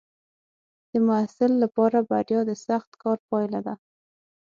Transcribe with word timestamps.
د 0.91 0.93
محصل 1.07 1.51
لپاره 1.63 1.97
بریا 2.09 2.41
د 2.49 2.51
سخت 2.67 2.91
کار 3.01 3.17
پایله 3.29 3.59
ده. 3.67 3.73